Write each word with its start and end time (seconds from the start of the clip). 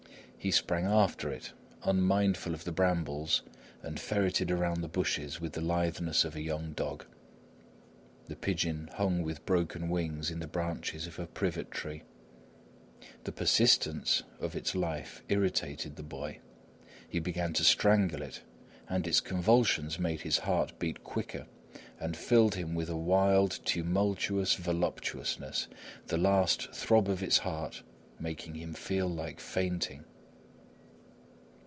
He 0.43 0.49
sprang 0.49 0.85
after 0.87 1.31
it, 1.31 1.53
unmindful 1.83 2.55
of 2.55 2.63
the 2.63 2.71
brambles, 2.71 3.43
and 3.83 3.99
ferreted 3.99 4.49
around 4.49 4.81
the 4.81 4.87
bushes 4.87 5.39
with 5.39 5.53
the 5.53 5.61
litheness 5.61 6.25
of 6.25 6.35
a 6.35 6.41
young 6.41 6.71
dog. 6.73 7.05
The 8.25 8.35
pigeon 8.35 8.89
hung 8.95 9.21
with 9.21 9.45
broken 9.45 9.87
wings 9.87 10.31
in 10.31 10.39
the 10.39 10.47
branches 10.47 11.05
of 11.05 11.19
a 11.19 11.27
privet 11.27 11.67
hedge. 11.77 12.01
The 13.23 13.31
persistence 13.31 14.23
of 14.39 14.55
its 14.55 14.73
life 14.73 15.21
irritated 15.29 15.95
the 15.95 16.01
boy. 16.01 16.39
He 17.07 17.19
began 17.19 17.53
to 17.53 17.63
strangle 17.63 18.23
it, 18.23 18.41
and 18.89 19.05
its 19.05 19.21
convulsions 19.21 19.99
made 19.99 20.21
his 20.21 20.39
heart 20.39 20.73
beat 20.79 21.03
quicker, 21.03 21.45
and 21.99 22.17
filled 22.17 22.55
him 22.55 22.73
with 22.73 22.89
a 22.89 22.97
wild, 22.97 23.59
tumultuous 23.63 24.55
voluptuousness, 24.55 25.67
the 26.07 26.17
last 26.17 26.73
throb 26.73 27.07
of 27.09 27.21
its 27.21 27.37
heart 27.37 27.83
making 28.19 28.55
him 28.55 28.73
feel 28.73 29.07
like 29.07 29.39
fainting. 29.39 30.03